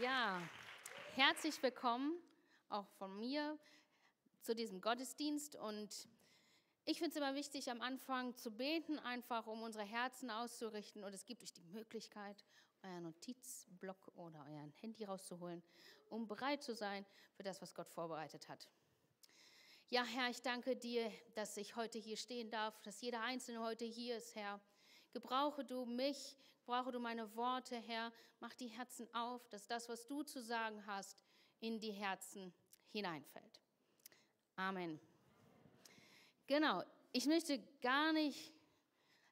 [0.00, 0.40] Ja,
[1.16, 2.16] herzlich willkommen
[2.68, 3.58] auch von mir
[4.42, 5.56] zu diesem Gottesdienst.
[5.56, 6.06] Und
[6.84, 11.02] ich finde es immer wichtig, am Anfang zu beten, einfach um unsere Herzen auszurichten.
[11.02, 12.44] Und es gibt euch die Möglichkeit,
[12.84, 15.64] euren Notizblock oder euer Handy rauszuholen,
[16.10, 17.04] um bereit zu sein
[17.34, 18.68] für das, was Gott vorbereitet hat.
[19.88, 23.84] Ja, Herr, ich danke dir, dass ich heute hier stehen darf, dass jeder Einzelne heute
[23.84, 24.60] hier ist, Herr.
[25.12, 26.36] Gebrauche du mich,
[26.68, 28.12] gebrauche du meine Worte, Herr.
[28.40, 31.24] Mach die Herzen auf, dass das, was du zu sagen hast,
[31.60, 32.52] in die Herzen
[32.88, 33.62] hineinfällt.
[34.54, 35.00] Amen.
[36.46, 38.52] Genau, ich möchte gar nicht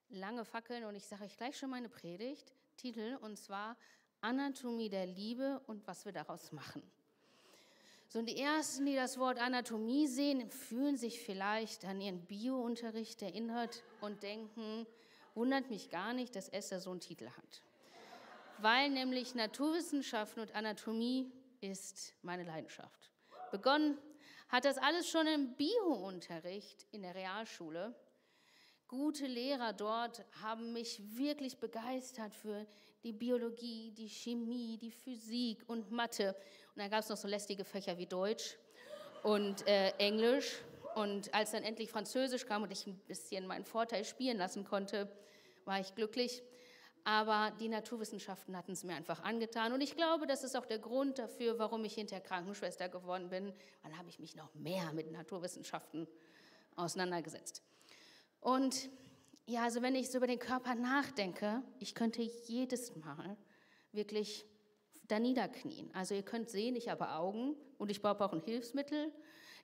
[0.09, 3.77] lange fackeln und ich sage euch gleich schon meine Predigt, Titel, und zwar
[4.23, 6.83] Anatomie der Liebe und was wir daraus machen.
[8.09, 13.21] So, und die Ersten, die das Wort Anatomie sehen, fühlen sich vielleicht an ihren Biounterricht
[13.21, 14.87] erinnert und denken,
[15.37, 17.63] wundert mich gar nicht, dass Esther so einen Titel hat.
[18.59, 23.13] Weil nämlich Naturwissenschaften und Anatomie ist meine Leidenschaft.
[23.51, 23.99] Begonnen
[24.49, 27.95] hat das alles schon im Biounterricht in der Realschule.
[28.88, 32.66] Gute Lehrer dort haben mich wirklich begeistert für
[33.03, 36.35] die Biologie, die Chemie, die Physik und Mathe.
[36.75, 38.57] Und dann gab es noch so lästige Fächer wie Deutsch
[39.23, 40.63] und äh, Englisch.
[40.95, 45.10] Und als dann endlich Französisch kam und ich ein bisschen meinen Vorteil spielen lassen konnte,
[45.67, 46.43] war ich glücklich.
[47.05, 49.73] Aber die Naturwissenschaften hatten es mir einfach angetan.
[49.73, 53.53] Und ich glaube, das ist auch der Grund dafür, warum ich hinterher Krankenschwester geworden bin.
[53.85, 56.09] Dann habe ich mich noch mehr mit Naturwissenschaften
[56.75, 57.63] auseinandergesetzt.
[58.41, 58.91] Und
[59.47, 63.37] ja, also wenn ich so über den Körper nachdenke, ich könnte jedes Mal
[63.93, 64.44] wirklich
[65.06, 65.89] da niederknien.
[65.94, 69.12] Also ihr könnt sehen, ich habe Augen und ich brauche auch ein Hilfsmittel.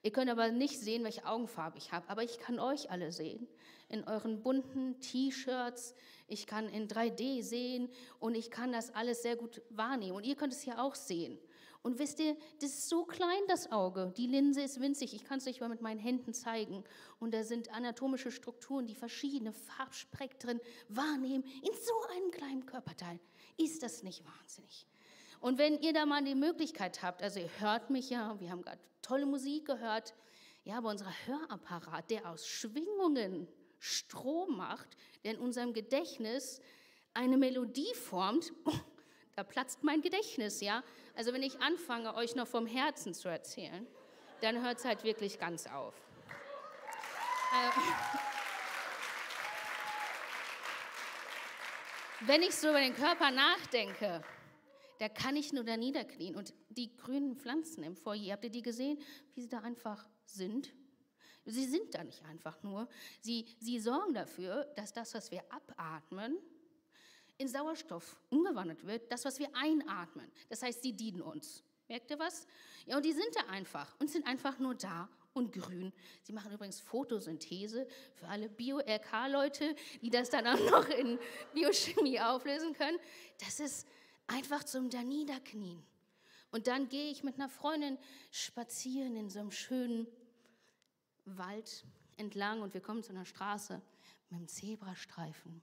[0.03, 3.47] Ihr könnt aber nicht sehen, welche Augenfarbe ich habe, aber ich kann euch alle sehen.
[3.89, 5.95] In euren bunten T-Shirts,
[6.27, 10.17] ich kann in 3D sehen und ich kann das alles sehr gut wahrnehmen.
[10.17, 11.39] Und ihr könnt es ja auch sehen.
[11.83, 14.12] Und wisst ihr, das ist so klein, das Auge.
[14.17, 15.14] Die Linse ist winzig.
[15.14, 16.85] Ich kann es euch mal mit meinen Händen zeigen.
[17.18, 23.18] Und da sind anatomische Strukturen, die verschiedene Farbspektren wahrnehmen in so einem kleinen Körperteil.
[23.57, 24.86] Ist das nicht wahnsinnig?
[25.41, 28.62] Und wenn ihr da mal die Möglichkeit habt, also ihr hört mich ja, wir haben
[28.62, 30.14] gerade tolle Musik gehört,
[30.64, 33.48] ja, aber unser Hörapparat, der aus Schwingungen
[33.79, 36.61] Strom macht, der in unserem Gedächtnis
[37.14, 38.52] eine Melodie formt,
[39.35, 40.85] da platzt mein Gedächtnis, ja.
[41.17, 43.86] Also wenn ich anfange, euch noch vom Herzen zu erzählen,
[44.41, 45.95] dann hört es halt wirklich ganz auf.
[47.52, 47.70] Äh,
[52.27, 54.23] wenn ich so über den Körper nachdenke,
[55.02, 56.36] da kann ich nur da niederknien.
[56.36, 59.01] Und die grünen Pflanzen im Foyer, habt ihr die gesehen,
[59.35, 60.73] wie sie da einfach sind?
[61.45, 62.89] Sie sind da nicht einfach nur.
[63.20, 66.39] Sie, sie sorgen dafür, dass das, was wir abatmen,
[67.36, 70.30] in Sauerstoff umgewandelt wird, das, was wir einatmen.
[70.48, 71.64] Das heißt, sie dienen uns.
[71.89, 72.46] Merkt ihr was?
[72.86, 75.92] Ja, und die sind da einfach und sind einfach nur da und grün.
[76.23, 81.18] Sie machen übrigens Photosynthese für alle Bio-RK-Leute, die das dann auch noch in
[81.55, 82.98] Biochemie auflösen können.
[83.41, 83.89] Das ist
[84.27, 85.83] Einfach zum Daniederknien.
[86.50, 87.98] Und dann gehe ich mit einer Freundin
[88.30, 90.06] spazieren in so einem schönen
[91.24, 91.84] Wald
[92.16, 93.80] entlang und wir kommen zu einer Straße
[94.28, 95.62] mit einem Zebrastreifen.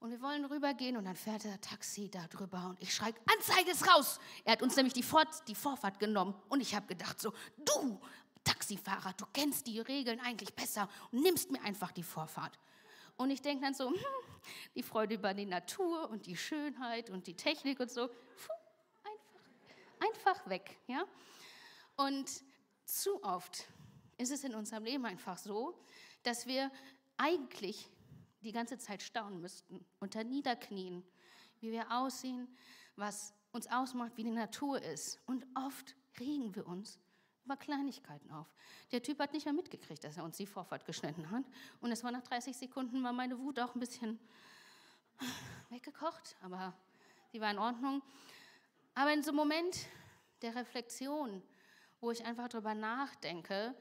[0.00, 3.70] Und wir wollen rübergehen und dann fährt der Taxi da drüber und ich schreie, Anzeige
[3.70, 4.18] ist raus.
[4.44, 7.32] Er hat uns nämlich die, Fort, die Vorfahrt genommen und ich habe gedacht so,
[7.64, 8.00] du
[8.44, 12.58] Taxifahrer, du kennst die Regeln eigentlich besser und nimmst mir einfach die Vorfahrt.
[13.16, 13.96] Und ich denke dann so, hm,
[14.74, 18.02] die Freude über die Natur und die Schönheit und die Technik und so,
[19.04, 19.40] einfach,
[20.00, 20.78] einfach weg.
[20.86, 21.04] Ja?
[21.96, 22.30] Und
[22.84, 23.66] zu oft
[24.18, 25.78] ist es in unserem Leben einfach so,
[26.22, 26.70] dass wir
[27.16, 27.90] eigentlich
[28.42, 31.02] die ganze Zeit staunen müssten, unter Niederknien,
[31.60, 32.48] wie wir aussehen,
[32.96, 35.20] was uns ausmacht, wie die Natur ist.
[35.26, 36.98] Und oft regen wir uns
[37.44, 38.46] über Kleinigkeiten auf.
[38.92, 41.44] Der Typ hat nicht mehr mitgekriegt, dass er uns die Vorfahrt geschnitten hat.
[41.80, 44.18] Und es war nach 30 Sekunden, war meine Wut auch ein bisschen
[45.70, 46.74] weggekocht, aber
[47.32, 48.02] sie war in Ordnung.
[48.94, 49.86] Aber in so einem Moment
[50.42, 51.42] der Reflexion,
[52.00, 53.74] wo ich einfach darüber nachdenke,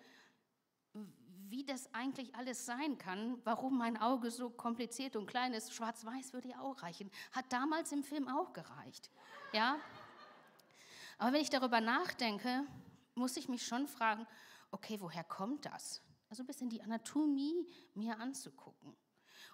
[1.50, 6.34] wie das eigentlich alles sein kann, warum mein Auge so kompliziert und klein ist, schwarz-weiß
[6.34, 9.12] würde ja auch reichen, hat damals im Film auch gereicht.
[9.52, 9.78] Ja?
[11.20, 12.66] Aber wenn ich darüber nachdenke,
[13.16, 14.26] muss ich mich schon fragen,
[14.72, 16.02] okay, woher kommt das?
[16.30, 18.96] Also ein bisschen die Anatomie mir anzugucken.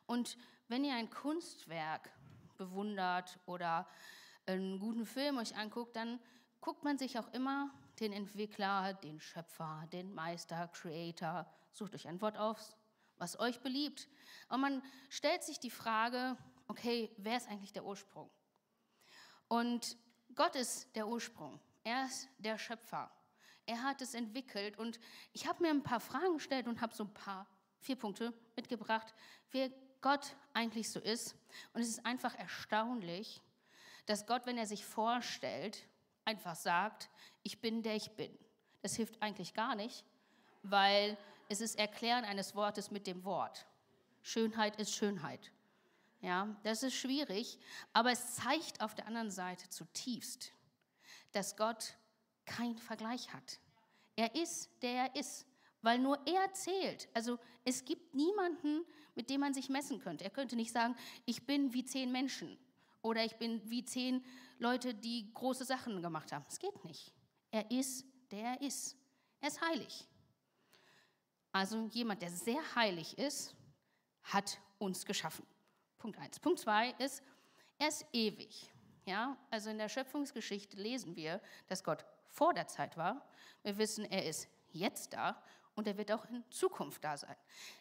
[0.05, 2.09] Und wenn ihr ein Kunstwerk
[2.57, 3.87] bewundert oder
[4.45, 6.19] einen guten Film euch anguckt, dann
[6.61, 12.21] guckt man sich auch immer den Entwickler, den Schöpfer, den Meister, Creator, sucht euch ein
[12.21, 12.75] Wort aus,
[13.17, 14.07] was euch beliebt.
[14.49, 18.29] Und man stellt sich die Frage, okay, wer ist eigentlich der Ursprung?
[19.47, 19.97] Und
[20.35, 21.59] Gott ist der Ursprung.
[21.83, 23.11] Er ist der Schöpfer.
[23.69, 24.99] Er hat es entwickelt und
[25.31, 27.45] ich habe mir ein paar Fragen gestellt und habe so ein paar,
[27.81, 29.13] vier Punkte mitgebracht,
[29.51, 29.69] wer
[30.01, 31.35] Gott eigentlich so ist.
[31.73, 33.39] Und es ist einfach erstaunlich,
[34.07, 35.87] dass Gott, wenn er sich vorstellt,
[36.25, 37.11] einfach sagt,
[37.43, 38.35] ich bin der ich bin.
[38.81, 40.03] Das hilft eigentlich gar nicht,
[40.63, 41.15] weil
[41.47, 43.67] es ist Erklären eines Wortes mit dem Wort.
[44.23, 45.51] Schönheit ist Schönheit.
[46.21, 47.59] Ja, das ist schwierig,
[47.93, 50.53] aber es zeigt auf der anderen Seite zutiefst,
[51.33, 51.99] dass Gott
[52.49, 53.59] keinen Vergleich hat.
[54.15, 55.45] Er ist, der er ist,
[55.81, 57.07] weil nur er zählt.
[57.13, 58.85] Also es gibt niemanden,
[59.15, 60.25] mit dem man sich messen könnte.
[60.25, 62.57] Er könnte nicht sagen, ich bin wie zehn Menschen
[63.01, 64.25] oder ich bin wie zehn
[64.57, 66.43] Leute, die große Sachen gemacht haben.
[66.49, 67.13] Es geht nicht.
[67.51, 68.97] Er ist, der er ist.
[69.39, 70.07] Er ist heilig.
[71.51, 73.55] Also jemand, der sehr heilig ist,
[74.23, 75.45] hat uns geschaffen.
[75.97, 76.39] Punkt 1.
[76.39, 77.23] Punkt 2 ist,
[77.77, 78.69] er ist ewig.
[79.05, 83.27] Ja, also in der Schöpfungsgeschichte lesen wir, dass Gott vor der Zeit war.
[83.63, 85.41] Wir wissen, er ist jetzt da
[85.75, 87.35] und er wird auch in Zukunft da sein.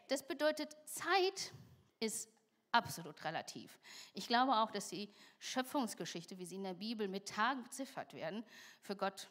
[0.08, 1.52] Das bedeutet, Zeit
[2.00, 2.28] ist
[2.72, 3.78] absolut relativ.
[4.14, 8.44] Ich glaube auch, dass die Schöpfungsgeschichte, wie sie in der Bibel mit Tagen beziffert werden,
[8.80, 9.28] für Gott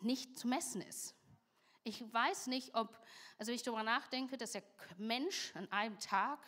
[0.00, 1.14] nicht zu messen ist.
[1.84, 3.00] Ich weiß nicht, ob,
[3.38, 4.62] also wenn ich darüber nachdenke, dass der
[4.98, 6.38] Mensch an einem Tag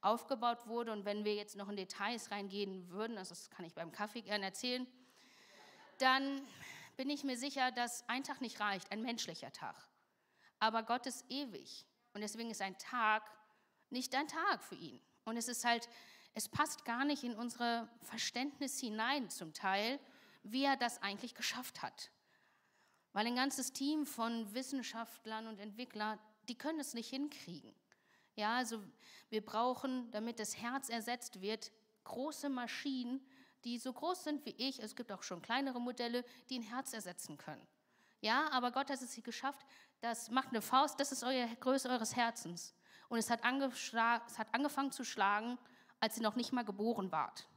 [0.00, 3.74] aufgebaut wurde und wenn wir jetzt noch in Details reingehen würden, also das kann ich
[3.74, 4.86] beim Kaffee gerne erzählen,
[5.98, 6.42] dann
[6.96, 9.76] bin ich mir sicher, dass ein Tag nicht reicht, ein menschlicher Tag.
[10.58, 13.30] Aber Gott ist ewig und deswegen ist ein Tag
[13.90, 15.00] nicht ein Tag für ihn.
[15.24, 15.88] Und es ist halt,
[16.34, 20.00] es passt gar nicht in unsere Verständnis hinein zum Teil,
[20.42, 22.10] wie er das eigentlich geschafft hat.
[23.12, 26.18] Weil ein ganzes Team von Wissenschaftlern und Entwicklern,
[26.48, 27.74] die können es nicht hinkriegen.
[28.34, 28.82] Ja, also
[29.30, 31.72] wir brauchen, damit das Herz ersetzt wird,
[32.04, 33.26] große Maschinen,
[33.66, 34.80] die so groß sind wie ich.
[34.80, 37.66] Es gibt auch schon kleinere Modelle, die ein Herz ersetzen können.
[38.20, 39.66] Ja, aber Gott hat es hier geschafft.
[40.00, 42.74] Das macht eine Faust, das ist eure Größe eures Herzens.
[43.08, 45.58] Und es hat, es hat angefangen zu schlagen,
[45.98, 47.48] als ihr noch nicht mal geboren wart.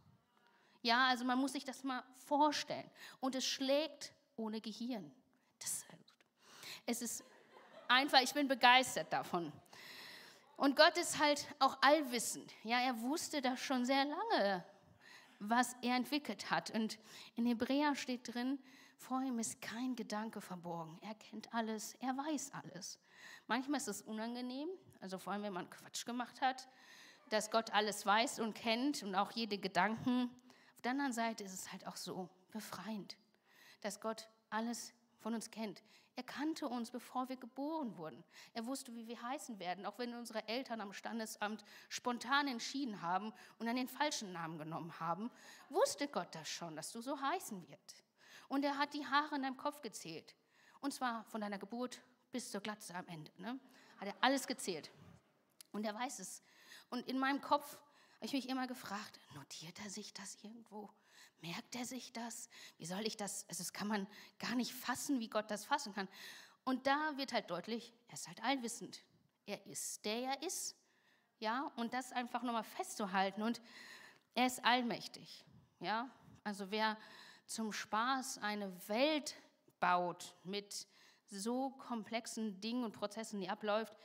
[0.81, 2.89] Ja, also man muss sich das mal vorstellen.
[3.19, 5.13] Und es schlägt ohne Gehirn.
[5.59, 5.85] Das,
[6.87, 7.23] es ist
[7.87, 9.51] einfach, ich bin begeistert davon.
[10.57, 12.51] Und Gott ist halt auch allwissend.
[12.63, 14.65] Ja, er wusste das schon sehr lange,
[15.39, 16.69] was er entwickelt hat.
[16.71, 16.99] Und
[17.35, 18.59] in Hebräer steht drin,
[18.97, 20.99] vor ihm ist kein Gedanke verborgen.
[21.01, 22.99] Er kennt alles, er weiß alles.
[23.47, 24.69] Manchmal ist es unangenehm,
[24.99, 26.67] also vor allem, wenn man Quatsch gemacht hat,
[27.29, 30.29] dass Gott alles weiß und kennt und auch jede Gedanken.
[30.75, 33.17] Auf der anderen Seite ist es halt auch so befreiend,
[33.81, 35.81] dass Gott alles von uns kennt.
[36.19, 38.25] Er kannte uns, bevor wir geboren wurden.
[38.53, 43.31] Er wusste, wie wir heißen werden, auch wenn unsere Eltern am Standesamt spontan entschieden haben
[43.57, 45.31] und dann den falschen Namen genommen haben,
[45.69, 48.03] wusste Gott das schon, dass du so heißen wirst.
[48.49, 50.35] Und er hat die Haare in deinem Kopf gezählt.
[50.81, 52.01] Und zwar von deiner Geburt
[52.33, 53.31] bis zur Glatze am Ende.
[53.37, 53.57] Ne?
[53.97, 54.91] Hat er alles gezählt.
[55.71, 56.43] Und er weiß es.
[56.89, 57.77] Und in meinem Kopf
[58.15, 60.89] habe ich mich immer gefragt, notiert er sich das irgendwo?
[61.41, 62.49] Merkt er sich das?
[62.77, 63.47] Wie soll ich das?
[63.47, 64.07] Also das kann man
[64.39, 66.07] gar nicht fassen, wie Gott das fassen kann.
[66.65, 69.03] Und da wird halt deutlich, er ist halt allwissend.
[69.45, 70.75] Er ist, der er ist.
[71.39, 73.41] Ja, und das einfach nochmal festzuhalten.
[73.41, 73.61] Und
[74.35, 75.45] er ist allmächtig.
[75.79, 76.09] Ja,
[76.43, 76.97] also wer
[77.45, 79.35] zum Spaß eine Welt
[79.79, 80.87] baut mit
[81.27, 83.95] so komplexen Dingen und Prozessen, die abläuft,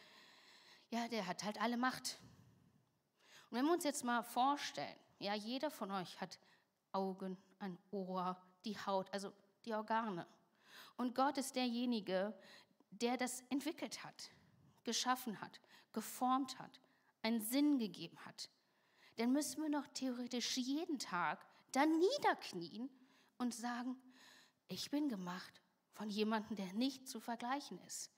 [0.90, 2.18] ja, der hat halt alle Macht.
[3.50, 6.38] Und wenn wir uns jetzt mal vorstellen, ja, jeder von euch hat
[6.94, 9.32] Augen, ein Ohr, die Haut, also
[9.64, 10.26] die Organe.
[10.96, 12.34] Und Gott ist derjenige,
[12.90, 14.30] der das entwickelt hat,
[14.84, 15.60] geschaffen hat,
[15.92, 16.80] geformt hat,
[17.22, 18.50] einen Sinn gegeben hat.
[19.16, 22.90] Dann müssen wir noch theoretisch jeden Tag da niederknien
[23.38, 23.96] und sagen,
[24.68, 25.60] ich bin gemacht
[25.92, 28.10] von jemandem, der nicht zu vergleichen ist.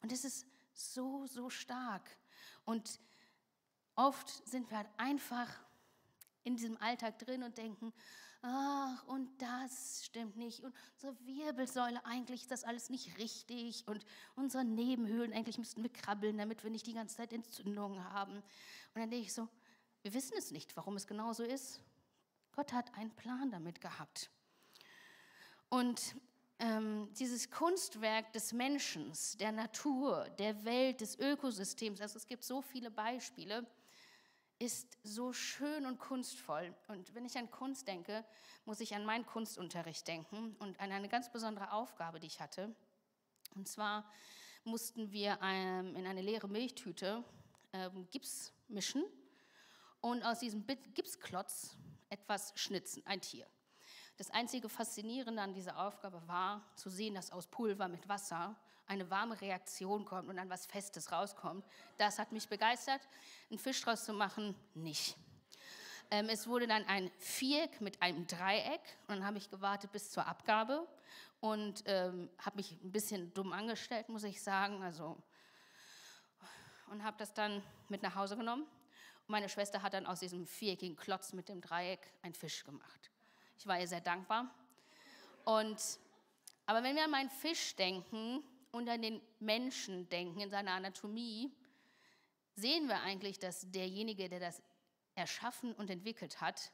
[0.00, 2.16] Und es ist so, so stark.
[2.64, 3.00] Und
[3.94, 5.48] oft sind wir halt einfach
[6.44, 7.92] in diesem Alltag drin und denken,
[8.42, 10.60] ach, und das stimmt nicht.
[10.62, 13.86] Und unsere Wirbelsäule, eigentlich ist das alles nicht richtig.
[13.86, 18.34] Und unsere Nebenhöhlen, eigentlich müssten wir krabbeln, damit wir nicht die ganze Zeit Entzündungen haben.
[18.34, 18.42] Und
[18.94, 19.48] dann denke ich so,
[20.02, 21.80] wir wissen es nicht, warum es genau so ist.
[22.52, 24.30] Gott hat einen Plan damit gehabt.
[25.68, 26.16] Und
[26.58, 32.60] ähm, dieses Kunstwerk des Menschen, der Natur, der Welt, des Ökosystems, also es gibt so
[32.60, 33.66] viele Beispiele,
[34.62, 36.72] ist so schön und kunstvoll.
[36.86, 38.24] Und wenn ich an Kunst denke,
[38.64, 42.72] muss ich an meinen Kunstunterricht denken und an eine ganz besondere Aufgabe, die ich hatte.
[43.56, 44.08] Und zwar
[44.62, 47.24] mussten wir ähm, in eine leere Milchtüte
[47.72, 49.02] ähm, Gips mischen
[50.00, 50.64] und aus diesem
[50.94, 51.76] Gipsklotz
[52.08, 53.48] etwas schnitzen, ein Tier.
[54.16, 58.54] Das einzige Faszinierende an dieser Aufgabe war, zu sehen, dass aus Pulver mit Wasser
[58.92, 61.64] eine warme Reaktion kommt und dann was Festes rauskommt.
[61.96, 63.00] Das hat mich begeistert.
[63.50, 65.16] Einen Fisch draus zu machen, nicht.
[66.10, 70.10] Ähm, es wurde dann ein Viereck mit einem Dreieck und dann habe ich gewartet bis
[70.10, 70.86] zur Abgabe
[71.40, 74.82] und ähm, habe mich ein bisschen dumm angestellt, muss ich sagen.
[74.82, 75.16] Also,
[76.90, 78.64] und habe das dann mit nach Hause genommen.
[78.64, 83.10] Und meine Schwester hat dann aus diesem viereckigen Klotz mit dem Dreieck einen Fisch gemacht.
[83.56, 84.50] Ich war ihr sehr dankbar.
[85.44, 85.80] Und,
[86.66, 91.52] aber wenn wir an meinen Fisch denken an den Menschen denken in seiner Anatomie,
[92.54, 94.62] sehen wir eigentlich, dass derjenige, der das
[95.14, 96.72] erschaffen und entwickelt hat,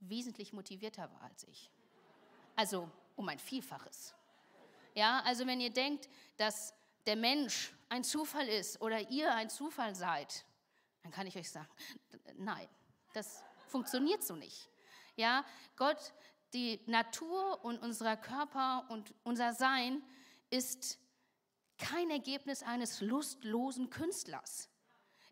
[0.00, 1.70] wesentlich motivierter war als ich.
[2.56, 4.14] Also um ein Vielfaches.
[4.94, 6.74] Ja, also wenn ihr denkt, dass
[7.06, 10.44] der Mensch ein Zufall ist oder ihr ein Zufall seid,
[11.02, 11.68] dann kann ich euch sagen,
[12.36, 12.68] nein,
[13.14, 14.68] das funktioniert so nicht.
[15.16, 15.44] Ja,
[15.76, 16.12] Gott,
[16.52, 20.02] die Natur und unser Körper und unser Sein
[20.50, 20.98] ist
[21.80, 24.68] kein Ergebnis eines lustlosen Künstlers.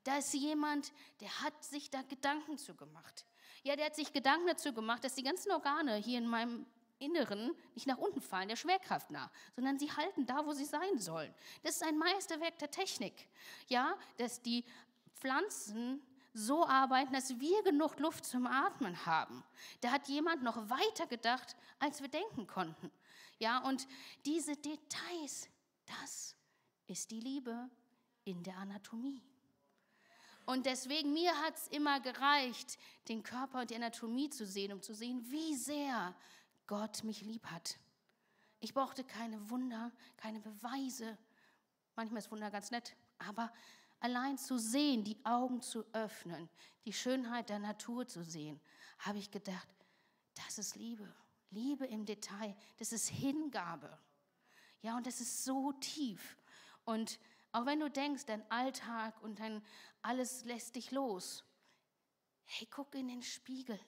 [0.05, 3.27] Da ist jemand, der hat sich da Gedanken zu gemacht.
[3.63, 6.67] Ja, der hat sich Gedanken dazu gemacht, dass die ganzen Organe hier in meinem
[6.99, 10.99] Inneren nicht nach unten fallen, der Schwerkraft nach, sondern sie halten da, wo sie sein
[10.99, 11.33] sollen.
[11.63, 13.29] Das ist ein Meisterwerk der Technik.
[13.69, 14.65] Ja, dass die
[15.15, 16.03] Pflanzen
[16.35, 19.45] so arbeiten, dass wir genug Luft zum Atmen haben.
[19.81, 22.91] Da hat jemand noch weiter gedacht, als wir denken konnten.
[23.39, 23.87] Ja, und
[24.25, 25.49] diese Details,
[25.87, 26.38] das
[26.89, 27.71] ist die Liebe
[28.25, 29.23] in der Anatomie.
[30.47, 32.79] Und deswegen, mir hat es immer gereicht,
[33.09, 36.17] den Körper und die Anatomie zu sehen, um zu sehen, wie sehr
[36.67, 37.79] Gott mich lieb hat.
[38.61, 41.19] Ich brauchte keine Wunder, keine Beweise.
[41.97, 43.53] Manchmal ist Wunder ganz nett, aber
[44.01, 46.49] allein zu sehen, die Augen zu öffnen,
[46.87, 48.59] die Schönheit der Natur zu sehen,
[49.01, 49.69] habe ich gedacht,
[50.35, 51.13] das ist Liebe.
[51.51, 53.99] Liebe im Detail, das ist Hingabe.
[54.81, 56.38] Ja, und das ist so tief.
[56.89, 57.21] Und
[57.53, 59.63] auch wenn du denkst, dein Alltag und dein
[60.01, 61.45] alles lässt dich los,
[62.47, 63.79] hey, guck in den Spiegel.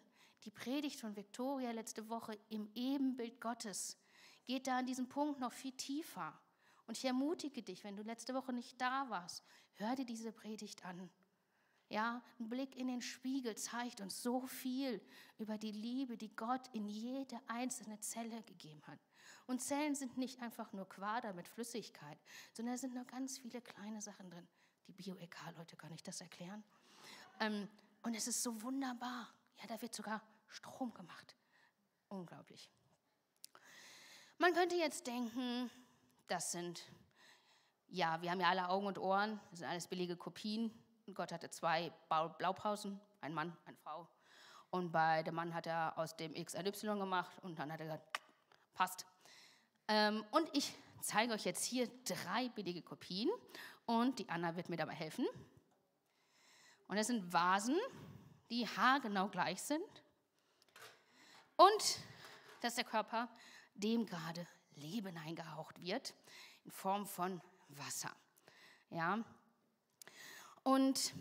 [0.45, 3.97] Die Predigt von Victoria letzte Woche im Ebenbild Gottes
[4.45, 6.39] geht da an diesem Punkt noch viel tiefer.
[6.87, 9.43] Und ich ermutige dich, wenn du letzte Woche nicht da warst,
[9.77, 11.09] hör dir diese Predigt an.
[11.89, 15.01] Ja, ein Blick in den Spiegel zeigt uns so viel
[15.39, 19.01] über die Liebe, die Gott in jede einzelne Zelle gegeben hat.
[19.51, 22.17] Und Zellen sind nicht einfach nur Quader mit Flüssigkeit,
[22.53, 24.47] sondern da sind noch ganz viele kleine Sachen drin.
[24.87, 26.63] Die Bio-EK-Leute kann ich das erklären.
[27.41, 27.69] Ähm,
[28.05, 29.27] und es ist so wunderbar.
[29.57, 31.35] Ja, da wird sogar Strom gemacht.
[32.11, 32.71] Unglaublich.
[34.39, 35.69] Man könnte jetzt denken,
[36.29, 36.85] das sind,
[37.89, 40.73] ja, wir haben ja alle Augen und Ohren, das sind alles billige Kopien.
[41.09, 41.93] Und Gott hatte zwei
[42.39, 44.07] Blaupausen, ein Mann, eine Frau.
[44.71, 47.81] Und bei dem Mann hat er aus dem X ein Y gemacht und dann hat
[47.81, 48.21] er gesagt,
[48.75, 49.10] passt.
[49.93, 53.29] Ähm, und ich zeige euch jetzt hier drei billige Kopien
[53.87, 55.27] und die Anna wird mir dabei helfen.
[56.87, 57.77] Und das sind Vasen,
[58.51, 59.83] die haargenau gleich sind.
[61.57, 61.99] Und
[62.61, 63.29] dass der Körper
[63.75, 66.15] dem gerade Leben eingehaucht wird
[66.65, 68.15] in Form von Wasser.
[68.91, 69.19] Ja.
[70.63, 71.13] Und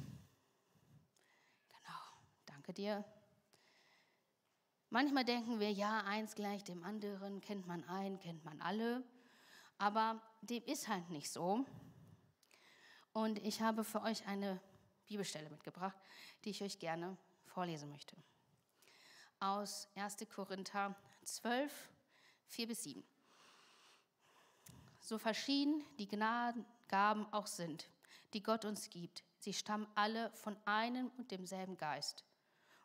[1.70, 2.00] genau,
[2.46, 3.04] danke dir.
[4.90, 9.04] Manchmal denken wir, ja, eins gleich dem anderen, kennt man einen, kennt man alle,
[9.78, 11.66] aber dem ist halt nicht so.
[13.14, 14.60] Und ich habe für euch eine
[15.08, 15.98] Bibelstelle mitgebracht,
[16.44, 18.16] die ich euch gerne vorlesen möchte.
[19.40, 20.18] Aus 1.
[20.34, 21.90] Korinther 12,
[22.48, 23.04] 4 bis 7
[25.10, 27.90] so verschieden die Gnadengaben auch sind,
[28.34, 32.24] die Gott uns gibt, sie stammen alle von einem und demselben Geist.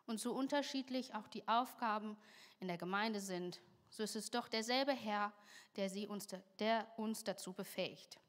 [0.05, 2.17] Und so unterschiedlich auch die Aufgaben
[2.59, 5.33] in der Gemeinde sind, so ist es doch derselbe Herr,
[5.75, 6.27] der, sie uns,
[6.59, 8.19] der uns dazu befähigt.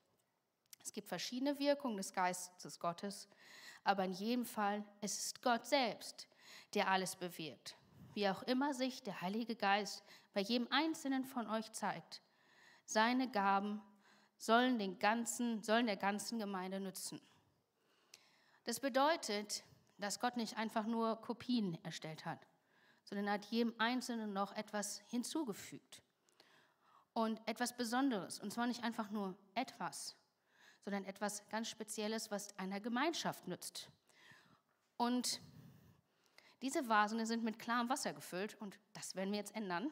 [0.82, 3.28] Es gibt verschiedene Wirkungen des Geistes Gottes,
[3.82, 6.28] aber in jedem Fall es ist Gott selbst,
[6.74, 7.76] der alles bewirkt.
[8.14, 10.02] Wie auch immer sich der Heilige Geist
[10.32, 12.22] bei jedem Einzelnen von euch zeigt,
[12.84, 13.82] seine Gaben
[14.38, 17.20] sollen, den ganzen, sollen der ganzen Gemeinde nützen.
[18.64, 19.64] Das bedeutet,
[19.98, 22.46] dass Gott nicht einfach nur Kopien erstellt hat,
[23.04, 26.02] sondern hat jedem Einzelnen noch etwas hinzugefügt.
[27.12, 28.38] Und etwas Besonderes.
[28.38, 30.16] Und zwar nicht einfach nur etwas,
[30.84, 33.90] sondern etwas ganz Spezielles, was einer Gemeinschaft nützt.
[34.98, 35.40] Und
[36.62, 39.90] diese Vasen sind mit klarem Wasser gefüllt und das werden wir jetzt ändern.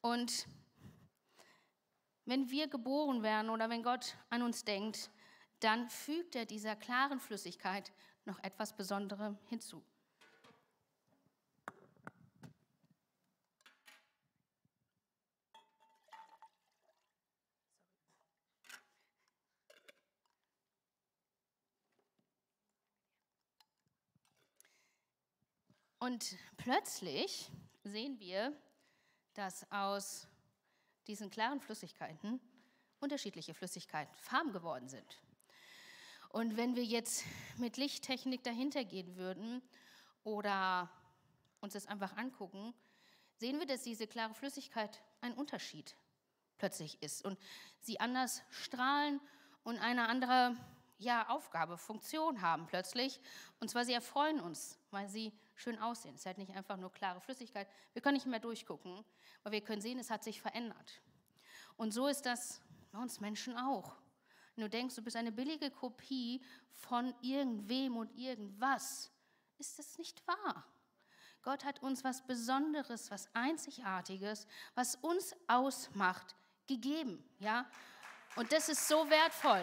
[0.00, 0.46] Und
[2.24, 5.10] wenn wir geboren werden oder wenn Gott an uns denkt,
[5.62, 7.92] dann fügt er dieser klaren Flüssigkeit
[8.24, 9.84] noch etwas Besonderem hinzu.
[25.98, 27.48] Und plötzlich
[27.84, 28.52] sehen wir,
[29.34, 30.26] dass aus
[31.06, 32.40] diesen klaren Flüssigkeiten
[32.98, 35.22] unterschiedliche Flüssigkeiten, Farben geworden sind.
[36.32, 37.24] Und wenn wir jetzt
[37.58, 39.62] mit Lichttechnik dahinter gehen würden
[40.24, 40.90] oder
[41.60, 42.72] uns das einfach angucken,
[43.36, 45.94] sehen wir, dass diese klare Flüssigkeit ein Unterschied
[46.56, 47.38] plötzlich ist und
[47.80, 49.20] sie anders strahlen
[49.62, 50.56] und eine andere
[50.98, 53.20] ja, Aufgabe, Funktion haben plötzlich.
[53.60, 56.14] Und zwar, sie erfreuen uns, weil sie schön aussehen.
[56.14, 57.68] Es ist halt nicht einfach nur klare Flüssigkeit.
[57.92, 59.04] Wir können nicht mehr durchgucken,
[59.42, 61.02] aber wir können sehen, es hat sich verändert.
[61.76, 63.96] Und so ist das bei uns Menschen auch.
[64.54, 66.42] Wenn du denkst, du bist eine billige Kopie
[66.72, 69.10] von irgendwem und irgendwas,
[69.58, 70.66] ist das nicht wahr.
[71.42, 77.68] Gott hat uns was Besonderes, was Einzigartiges, was uns ausmacht, gegeben, ja?
[78.36, 79.62] Und das ist so wertvoll.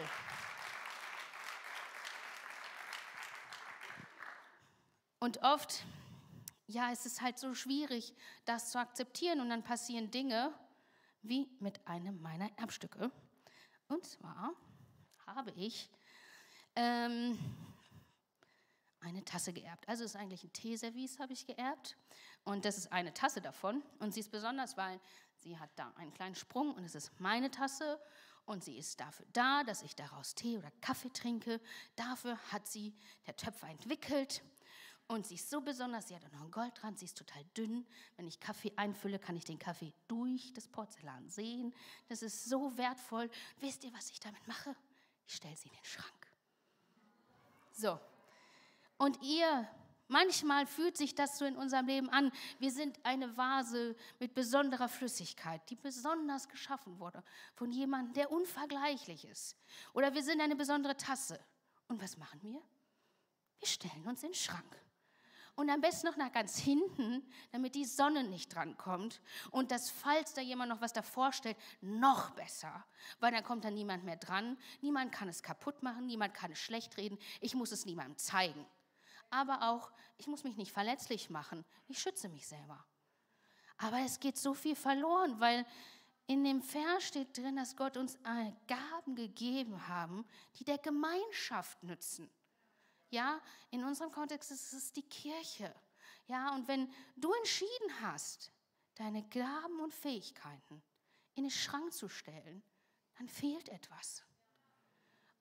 [5.19, 5.83] Und oft,
[6.67, 8.13] ja, ist es halt so schwierig,
[8.45, 10.53] das zu akzeptieren und dann passieren Dinge
[11.21, 13.11] wie mit einem meiner Erbstücke.
[13.87, 14.53] Und zwar
[15.35, 15.89] habe ich
[16.75, 17.37] ähm,
[19.01, 19.87] eine Tasse geerbt.
[19.87, 21.97] Also ist eigentlich ein Teeservice, habe ich geerbt.
[22.43, 23.83] Und das ist eine Tasse davon.
[23.99, 24.99] Und sie ist besonders, weil
[25.37, 27.99] sie hat da einen kleinen Sprung und es ist meine Tasse.
[28.45, 31.61] Und sie ist dafür da, dass ich daraus Tee oder Kaffee trinke.
[31.95, 32.95] Dafür hat sie
[33.27, 34.41] der Töpfer entwickelt.
[35.07, 37.43] Und sie ist so besonders, sie hat auch noch ein Gold dran, sie ist total
[37.57, 37.85] dünn.
[38.15, 41.73] Wenn ich Kaffee einfülle, kann ich den Kaffee durch das Porzellan sehen.
[42.07, 43.29] Das ist so wertvoll.
[43.59, 44.75] Wisst ihr, was ich damit mache?
[45.29, 46.27] Ich stelle sie in den Schrank.
[47.71, 47.99] So.
[48.97, 49.69] Und ihr,
[50.07, 52.31] manchmal fühlt sich das so in unserem Leben an.
[52.57, 59.23] Wir sind eine Vase mit besonderer Flüssigkeit, die besonders geschaffen wurde von jemandem, der unvergleichlich
[59.25, 59.55] ist.
[59.93, 61.39] Oder wir sind eine besondere Tasse.
[61.87, 62.59] Und was machen wir?
[63.59, 64.81] Wir stellen uns in den Schrank
[65.59, 69.19] und am besten noch nach ganz hinten, damit die Sonne nicht drankommt.
[69.51, 72.85] Und dass, falls da jemand noch was davor stellt, noch besser,
[73.19, 74.57] weil dann kommt da niemand mehr dran.
[74.79, 77.19] Niemand kann es kaputt machen, niemand kann es schlecht reden.
[77.41, 78.65] Ich muss es niemandem zeigen.
[79.31, 81.65] Aber auch, ich muss mich nicht verletzlich machen.
[81.89, 82.85] Ich schütze mich selber.
[83.79, 85.65] Aber es geht so viel verloren, weil
[86.27, 88.17] in dem Vers steht drin, dass Gott uns
[88.67, 90.25] Gaben gegeben haben,
[90.57, 92.31] die der Gemeinschaft nützen.
[93.09, 93.41] Ja,
[93.71, 95.73] in unserem Kontext ist es die Kirche.
[96.27, 98.51] Ja, und wenn du entschieden hast,
[98.95, 100.83] deine Gaben und Fähigkeiten
[101.33, 102.63] in den Schrank zu stellen,
[103.17, 104.23] dann fehlt etwas.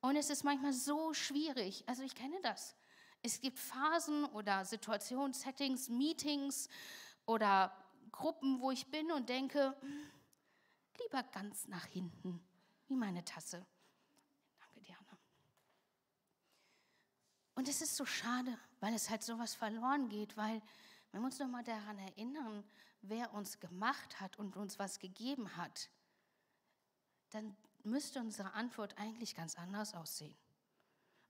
[0.01, 1.85] Und es ist manchmal so schwierig.
[1.87, 2.77] Also ich kenne das.
[3.23, 6.69] Es gibt Phasen oder Situationen, Settings, Meetings
[7.27, 7.73] oder
[8.13, 10.11] Gruppen, wo ich bin und denke, hm,
[11.03, 12.41] lieber ganz nach hinten,
[12.87, 13.67] wie meine Tasse.
[17.59, 20.63] Und es ist so schade, weil es halt sowas verloren geht, weil
[21.11, 22.63] wenn wir uns nochmal daran erinnern,
[23.03, 25.91] wer uns gemacht hat und uns was gegeben hat,
[27.31, 30.37] dann müsste unsere Antwort eigentlich ganz anders aussehen.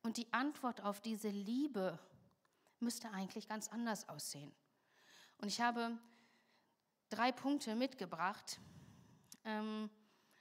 [0.02, 1.98] Und die Antwort auf diese Liebe
[2.78, 4.54] müsste eigentlich ganz anders aussehen.
[5.38, 5.96] Und ich habe
[7.08, 8.60] drei Punkte mitgebracht,
[9.46, 9.88] ähm,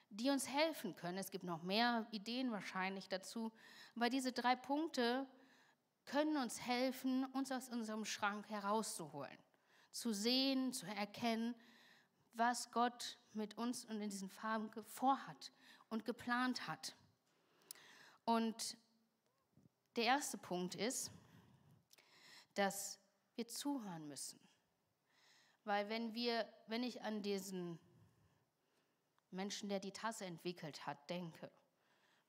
[0.10, 1.17] die uns helfen können.
[1.17, 3.54] Es gibt noch mehr Ideen wahrscheinlich dazu,
[3.95, 5.26] aber diese drei Punkte
[6.08, 9.38] können uns helfen, uns aus unserem Schrank herauszuholen,
[9.91, 11.54] zu sehen, zu erkennen,
[12.34, 15.52] was Gott mit uns und in diesen Farben vorhat
[15.89, 16.96] und geplant hat.
[18.26, 18.78] Und
[19.96, 21.12] der erste Punkt ist,
[22.56, 23.00] dass
[23.36, 24.39] wir zuhören müssen.
[25.63, 27.80] Weil wenn wir, wenn ich an diesen
[29.32, 31.52] Menschen, der die Tasse entwickelt hat, denke,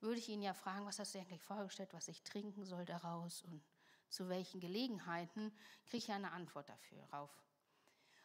[0.01, 3.43] würde ich ihn ja fragen, was hast du eigentlich vorgestellt, was ich trinken soll daraus
[3.43, 3.63] und
[4.09, 5.53] zu welchen Gelegenheiten,
[5.87, 7.31] kriege ich eine Antwort dafür rauf.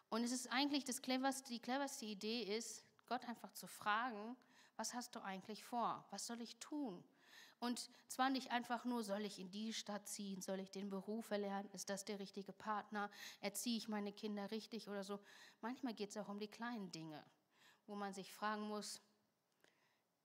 [0.10, 4.38] Und es ist eigentlich das cleverste, die cleverste Idee ist, Gott einfach zu fragen,
[4.76, 6.06] was hast du eigentlich vor?
[6.10, 7.04] Was soll ich tun?
[7.60, 11.32] Und zwar nicht einfach nur, soll ich in die Stadt ziehen, soll ich den Beruf
[11.32, 13.10] erlernen, ist das der richtige Partner,
[13.40, 15.20] erziehe ich meine Kinder richtig oder so.
[15.62, 17.24] Manchmal geht es auch um die kleinen Dinge,
[17.88, 19.02] wo man sich fragen muss,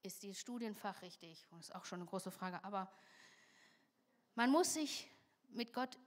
[0.03, 1.45] ist dieses Studienfach richtig?
[1.51, 2.63] Und das ist auch schon eine große Frage.
[2.63, 2.91] Aber
[4.35, 5.09] man muss sich
[5.49, 5.97] mit Gott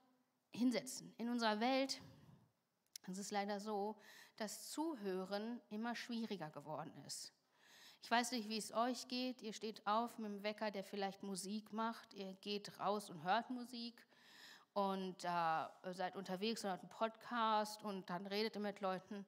[0.52, 1.14] hinsetzen.
[1.18, 2.00] In unserer Welt
[3.08, 3.96] ist es leider so,
[4.36, 7.32] dass Zuhören immer schwieriger geworden ist.
[8.02, 9.42] Ich weiß nicht, wie es euch geht.
[9.42, 12.14] Ihr steht auf mit dem Wecker, der vielleicht Musik macht.
[12.14, 14.04] Ihr geht raus und hört Musik
[14.72, 19.26] und äh, seid unterwegs und hört einen Podcast und dann redet ihr mit Leuten.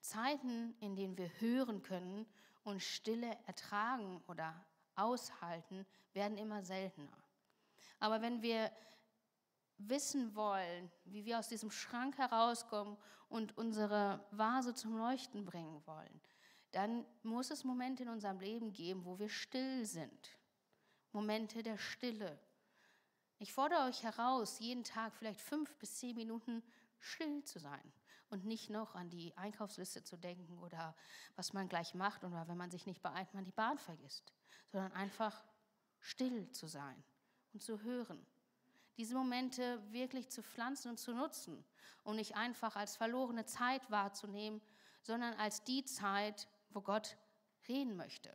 [0.00, 2.26] Zeiten, in denen wir hören können
[2.64, 4.54] und Stille ertragen oder
[4.96, 7.16] aushalten, werden immer seltener.
[8.00, 8.70] Aber wenn wir
[9.78, 12.96] wissen wollen, wie wir aus diesem Schrank herauskommen
[13.28, 16.20] und unsere Vase zum Leuchten bringen wollen,
[16.70, 20.38] dann muss es Momente in unserem Leben geben, wo wir still sind.
[21.12, 22.38] Momente der Stille.
[23.38, 26.62] Ich fordere euch heraus, jeden Tag vielleicht fünf bis zehn Minuten
[26.98, 27.92] still zu sein
[28.34, 30.94] und nicht noch an die Einkaufsliste zu denken oder
[31.36, 34.34] was man gleich macht oder wenn man sich nicht beeilt, man die Bahn vergisst,
[34.66, 35.42] sondern einfach
[36.00, 37.02] still zu sein
[37.54, 38.26] und zu hören
[38.96, 41.64] diese Momente wirklich zu pflanzen und zu nutzen
[42.04, 44.60] und nicht einfach als verlorene Zeit wahrzunehmen,
[45.02, 47.16] sondern als die Zeit, wo Gott
[47.68, 48.32] reden möchte.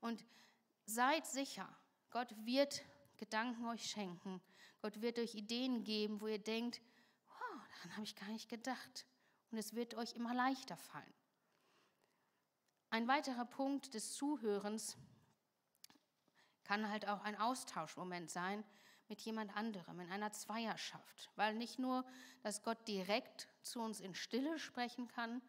[0.00, 0.24] Und
[0.84, 1.68] seid sicher,
[2.10, 2.82] Gott wird
[3.16, 4.40] Gedanken euch schenken.
[4.80, 6.80] Gott wird euch Ideen geben, wo ihr denkt,
[7.78, 9.06] daran habe ich gar nicht gedacht.
[9.50, 11.14] Und es wird euch immer leichter fallen.
[12.90, 14.96] Ein weiterer Punkt des Zuhörens
[16.64, 18.64] kann halt auch ein Austauschmoment sein,
[19.08, 21.30] mit jemand anderem, in einer Zweierschaft.
[21.36, 22.04] Weil nicht nur,
[22.42, 25.40] dass Gott direkt zu uns in Stille sprechen kann,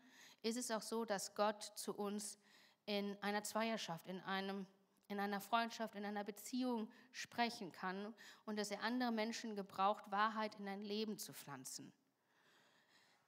[0.42, 2.38] ist es auch so, dass Gott zu uns
[2.86, 4.66] in einer Zweierschaft, in, einem,
[5.10, 8.14] in einer Freundschaft, in einer Beziehung sprechen kann
[8.46, 11.92] und dass er andere Menschen gebraucht, Wahrheit in ein Leben zu pflanzen.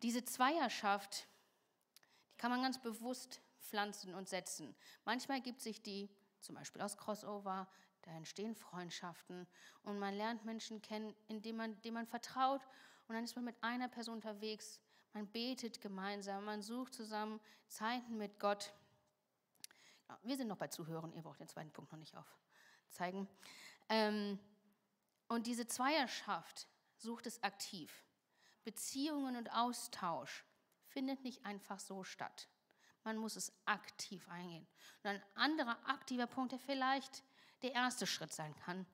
[0.01, 1.27] Diese Zweierschaft,
[2.31, 4.75] die kann man ganz bewusst pflanzen und setzen.
[5.05, 6.09] Manchmal gibt sich die
[6.39, 7.67] zum Beispiel aus Crossover,
[8.01, 9.47] da entstehen Freundschaften
[9.83, 12.61] und man lernt Menschen kennen, indem man, dem man vertraut.
[13.07, 14.79] Und dann ist man mit einer Person unterwegs,
[15.13, 18.73] man betet gemeinsam, man sucht zusammen Zeiten mit Gott.
[20.23, 23.27] Wir sind noch bei Zuhören, ihr braucht den zweiten Punkt noch nicht aufzeigen.
[23.89, 24.39] Ähm,
[25.27, 28.03] und diese Zweierschaft sucht es aktiv.
[28.63, 30.45] Beziehungen und Austausch
[30.87, 32.47] findet nicht einfach so statt.
[33.03, 34.67] Man muss es aktiv eingehen.
[35.03, 37.23] Und ein anderer aktiver Punkt, der vielleicht
[37.63, 38.85] der erste Schritt sein kann,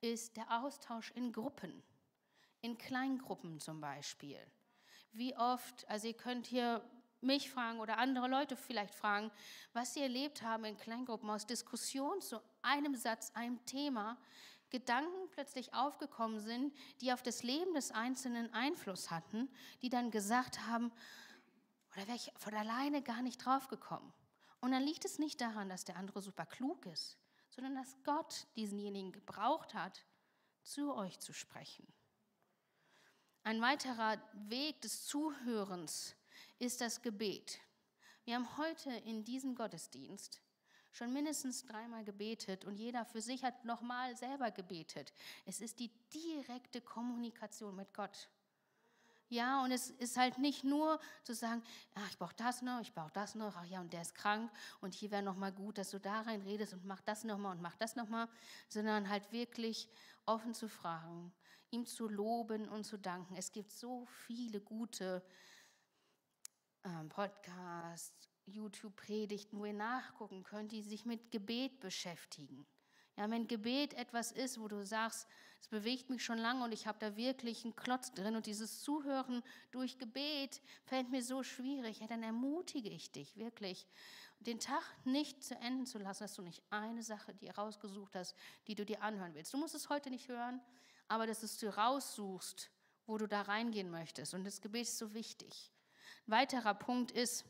[0.00, 1.82] ist der Austausch in Gruppen,
[2.60, 4.38] in Kleingruppen zum Beispiel.
[5.12, 6.82] Wie oft, also ihr könnt hier
[7.20, 9.30] mich fragen oder andere Leute vielleicht fragen,
[9.72, 14.18] was sie erlebt haben in Kleingruppen aus Diskussion zu einem Satz, einem Thema,
[14.72, 19.48] Gedanken plötzlich aufgekommen sind, die auf das Leben des Einzelnen Einfluss hatten,
[19.82, 20.90] die dann gesagt haben,
[21.92, 24.12] oder wäre ich von alleine gar nicht drauf gekommen.
[24.60, 27.18] Und dann liegt es nicht daran, dass der andere super klug ist,
[27.50, 30.04] sondern dass Gott diesenjenigen gebraucht hat,
[30.62, 31.86] zu euch zu sprechen.
[33.44, 36.14] Ein weiterer Weg des Zuhörens
[36.58, 37.60] ist das Gebet.
[38.24, 40.40] Wir haben heute in diesem Gottesdienst
[40.92, 45.12] schon mindestens dreimal gebetet und jeder für sich hat nochmal selber gebetet.
[45.46, 48.28] Es ist die direkte Kommunikation mit Gott.
[49.32, 51.62] Ja, und es ist halt nicht nur zu sagen,
[51.94, 54.52] ach, ich brauche das noch, ich brauche das noch, ach ja, und der ist krank
[54.82, 57.62] und hier wäre nochmal gut, dass du da rein redest und mach das nochmal und
[57.62, 58.28] mach das nochmal,
[58.68, 59.88] sondern halt wirklich
[60.26, 61.32] offen zu fragen,
[61.70, 63.34] ihm zu loben und zu danken.
[63.34, 65.24] Es gibt so viele gute
[66.84, 72.66] ähm, Podcasts, YouTube-Predigten, wo ihr nachgucken könnt, die sich mit Gebet beschäftigen.
[73.16, 75.28] Ja, wenn Gebet etwas ist, wo du sagst,
[75.60, 78.80] es bewegt mich schon lange und ich habe da wirklich einen Klotz drin und dieses
[78.80, 83.86] Zuhören durch Gebet fällt mir so schwierig, ja, dann ermutige ich dich wirklich,
[84.40, 88.34] den Tag nicht zu enden zu lassen, dass du nicht eine Sache dir rausgesucht hast,
[88.66, 89.52] die du dir anhören willst.
[89.52, 90.60] Du musst es heute nicht hören,
[91.06, 92.70] aber dass du raussuchst,
[93.06, 94.34] wo du da reingehen möchtest.
[94.34, 95.70] Und das Gebet ist so wichtig.
[96.26, 97.44] Ein weiterer Punkt ist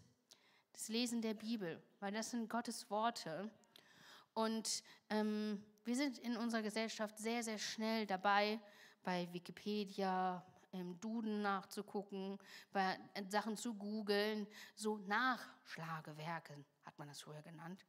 [0.72, 3.50] das Lesen der Bibel, weil das sind Gottes Worte.
[4.34, 8.60] Und ähm, wir sind in unserer Gesellschaft sehr, sehr schnell dabei,
[9.02, 12.38] bei Wikipedia, im Duden nachzugucken,
[12.72, 17.84] bei Sachen zu googeln, so Nachschlagewerke hat man das früher genannt.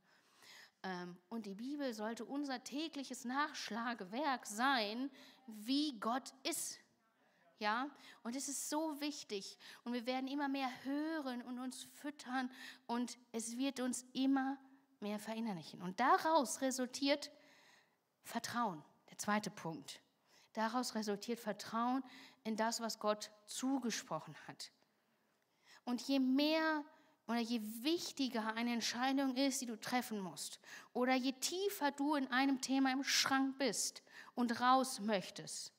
[0.83, 5.09] Ähm, und die Bibel sollte unser tägliches Nachschlagewerk sein,
[5.47, 6.79] wie Gott ist.
[7.59, 7.89] Ja,
[8.23, 9.57] und es ist so wichtig.
[9.83, 12.49] Und wir werden immer mehr hören und uns füttern
[12.87, 14.57] und es wird uns immer
[14.99, 15.81] mehr verinnerlichen.
[15.81, 17.31] Und daraus resultiert
[18.23, 20.01] Vertrauen, der zweite Punkt.
[20.53, 22.03] Daraus resultiert Vertrauen
[22.43, 24.71] in das, was Gott zugesprochen hat.
[25.85, 26.83] Und je mehr
[27.27, 30.59] oder je wichtiger eine Entscheidung ist, die du treffen musst,
[30.91, 34.03] oder je tiefer du in einem Thema im Schrank bist
[34.35, 35.71] und raus möchtest,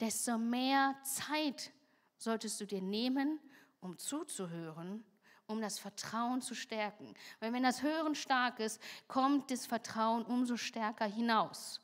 [0.00, 1.72] desto mehr Zeit
[2.16, 3.40] solltest du dir nehmen,
[3.80, 5.04] um zuzuhören
[5.50, 7.14] um das Vertrauen zu stärken.
[7.40, 11.80] Weil wenn das Hören stark ist, kommt das Vertrauen umso stärker hinaus.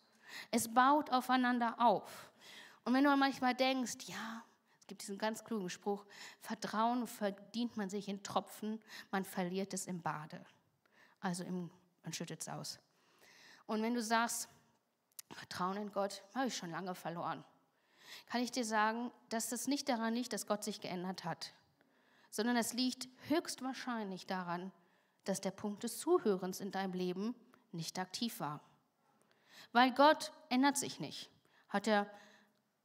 [0.51, 2.31] Es baut aufeinander auf.
[2.85, 4.45] Und wenn du manchmal denkst, ja,
[4.79, 6.07] es gibt diesen ganz klugen Spruch,
[6.41, 10.45] Vertrauen verdient man sich in Tropfen, man verliert es im Bade.
[11.21, 11.71] Also im,
[12.05, 12.79] man schüttet es aus.
[13.67, 14.49] Und wenn du sagst,
[15.33, 17.45] Vertrauen in Gott, habe ich schon lange verloren.
[18.27, 21.53] Kann ich dir sagen, dass das nicht daran liegt, dass Gott sich geändert hat,
[22.31, 24.73] sondern es liegt höchstwahrscheinlich daran,
[25.25, 27.35] dass der Punkt des Zuhörens in deinem Leben
[27.73, 28.61] nicht aktiv war.
[29.73, 31.31] Weil Gott ändert sich nicht.
[31.69, 32.11] Hat er,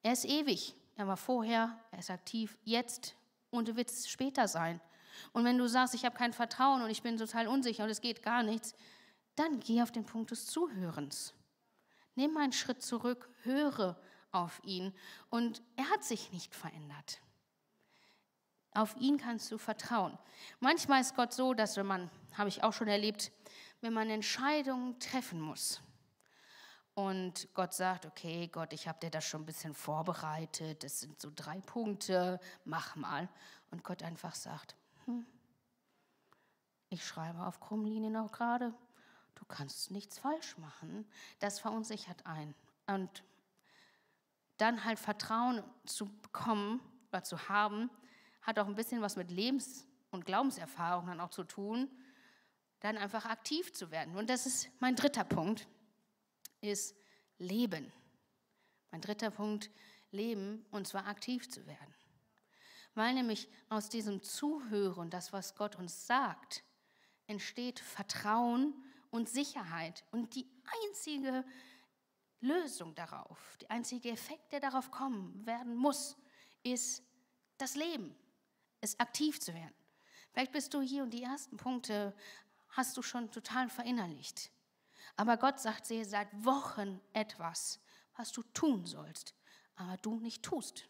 [0.03, 0.75] er ist ewig.
[0.95, 3.15] Er war vorher, er ist aktiv, jetzt
[3.49, 4.81] und wird es später sein.
[5.33, 8.01] Und wenn du sagst, ich habe kein Vertrauen und ich bin total unsicher und es
[8.01, 8.73] geht gar nichts,
[9.35, 11.33] dann geh auf den Punkt des Zuhörens.
[12.15, 13.99] Nimm einen Schritt zurück, höre
[14.31, 14.93] auf ihn
[15.29, 17.21] und er hat sich nicht verändert.
[18.73, 20.17] Auf ihn kannst du vertrauen.
[20.59, 23.31] Manchmal ist Gott so, dass wenn man, habe ich auch schon erlebt,
[23.81, 25.81] wenn man Entscheidungen treffen muss
[26.93, 31.19] und Gott sagt, okay, Gott, ich habe dir das schon ein bisschen vorbereitet, das sind
[31.19, 33.29] so drei Punkte, mach mal.
[33.71, 35.25] Und Gott einfach sagt, hm,
[36.89, 38.73] ich schreibe auf Krummlinien auch gerade,
[39.35, 41.07] du kannst nichts falsch machen.
[41.39, 42.53] Das verunsichert ein.
[42.87, 43.23] Und
[44.61, 47.89] dann halt Vertrauen zu bekommen oder zu haben,
[48.43, 51.89] hat auch ein bisschen was mit Lebens- und Glaubenserfahrung dann auch zu tun,
[52.79, 54.15] dann einfach aktiv zu werden.
[54.15, 55.67] Und das ist mein dritter Punkt,
[56.61, 56.95] ist
[57.37, 57.91] Leben.
[58.91, 59.71] Mein dritter Punkt,
[60.11, 61.95] Leben, und zwar aktiv zu werden.
[62.93, 66.63] Weil nämlich aus diesem Zuhören, das, was Gott uns sagt,
[67.25, 68.73] entsteht Vertrauen
[69.09, 70.03] und Sicherheit.
[70.11, 70.45] Und die
[70.83, 71.45] einzige
[72.41, 76.17] Lösung darauf, der einzige Effekt, der darauf kommen werden muss,
[76.63, 77.03] ist
[77.57, 78.15] das Leben,
[78.81, 79.73] es aktiv zu werden.
[80.31, 82.15] Vielleicht bist du hier und die ersten Punkte
[82.69, 84.51] hast du schon total verinnerlicht.
[85.17, 87.79] Aber Gott sagt dir seit Wochen etwas,
[88.15, 89.35] was du tun sollst,
[89.75, 90.87] aber du nicht tust.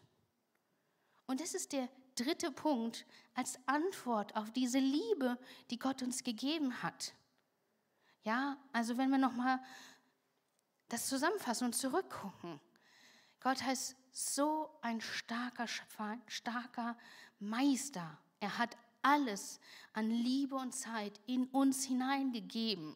[1.26, 5.38] Und das ist der dritte Punkt als Antwort auf diese Liebe,
[5.70, 7.14] die Gott uns gegeben hat.
[8.22, 9.60] Ja, also wenn wir nochmal
[10.92, 12.60] das zusammenfassen und zurückgucken.
[13.40, 16.98] Gott heißt so ein starker Schöpfer, starker
[17.40, 18.18] Meister.
[18.40, 19.58] Er hat alles
[19.94, 22.94] an Liebe und Zeit in uns hineingegeben.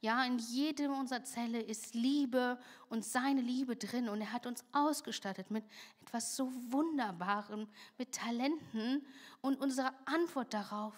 [0.00, 4.08] Ja, in jedem unserer Zelle ist Liebe und seine Liebe drin.
[4.08, 5.64] Und er hat uns ausgestattet mit
[6.00, 9.04] etwas so Wunderbarem, mit Talenten.
[9.40, 10.94] Und unsere Antwort darauf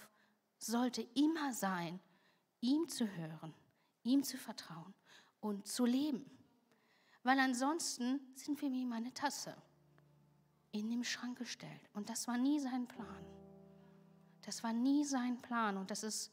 [0.59, 2.01] sollte immer sein,
[2.61, 3.55] ihm zu hören,
[4.03, 4.95] ihm zu vertrauen
[5.45, 6.25] und zu leben.
[7.23, 9.55] Weil ansonsten sind wir wie meine Tasse
[10.73, 11.91] in dem Schrank gestellt.
[11.93, 13.25] Und das war nie sein Plan.
[14.43, 15.77] Das war nie sein Plan.
[15.77, 16.33] Und das ist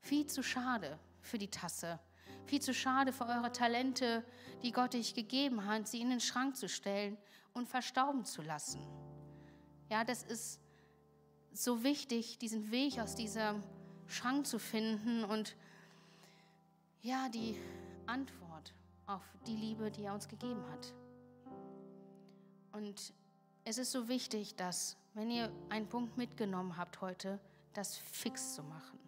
[0.00, 1.98] viel zu schade für die Tasse.
[2.46, 4.24] Viel zu schade für eure Talente,
[4.62, 7.16] die Gott euch gegeben hat, sie in den Schrank zu stellen
[7.54, 8.80] und verstauben zu lassen.
[9.90, 10.60] Ja, das ist
[11.52, 13.64] so wichtig, diesen Weg aus diesem
[14.06, 15.56] Schrank zu finden und
[17.02, 17.56] ja, die
[18.06, 18.43] Antwort
[19.06, 20.94] auf die Liebe, die er uns gegeben hat.
[22.72, 23.12] Und
[23.64, 27.38] es ist so wichtig, dass, wenn ihr einen Punkt mitgenommen habt heute,
[27.72, 28.98] das fix zu machen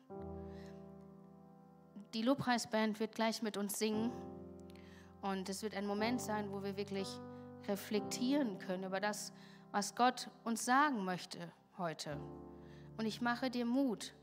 [2.16, 4.10] die Lobpreisband wird gleich mit uns singen.
[5.20, 7.06] Und es wird ein Moment sein, wo wir wirklich
[7.68, 9.34] reflektieren können über das,
[9.70, 12.16] was Gott uns sagen möchte heute.
[12.96, 14.14] Und ich mache dir Mut,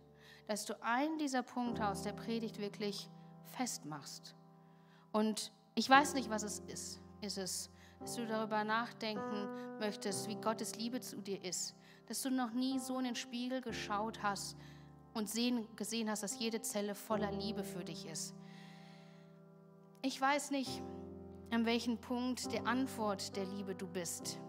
[0.48, 3.10] dass du einen dieser Punkte aus der Predigt wirklich
[3.46, 4.34] festmachst.
[5.12, 7.00] Und ich weiß nicht, was es ist.
[7.22, 9.48] Ist es, dass du darüber nachdenken
[9.80, 11.76] möchtest, wie Gottes Liebe zu dir ist?
[12.08, 14.58] Dass du noch nie so in den Spiegel geschaut hast,
[15.14, 18.34] und sehen, gesehen hast, dass jede Zelle voller Liebe für dich ist.
[20.02, 20.82] Ich weiß nicht,
[21.52, 24.40] an welchem Punkt der Antwort der Liebe du bist.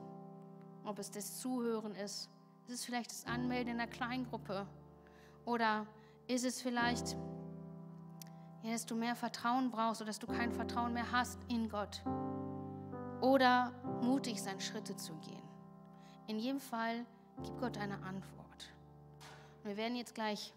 [0.84, 2.30] Ob es das Zuhören ist,
[2.66, 4.66] ist es vielleicht das Anmelden in einer Kleingruppe
[5.44, 5.86] oder
[6.26, 7.16] ist es vielleicht,
[8.64, 12.02] ja, dass du mehr Vertrauen brauchst oder dass du kein Vertrauen mehr hast in Gott
[13.20, 15.42] oder mutig sein, Schritte zu gehen.
[16.26, 17.04] In jedem Fall
[17.42, 18.72] gib Gott eine Antwort.
[19.64, 20.54] Wir werden jetzt gleich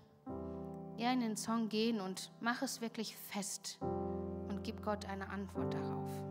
[0.97, 5.73] eher in den Song gehen und mach es wirklich fest und gib Gott eine Antwort
[5.73, 6.26] darauf.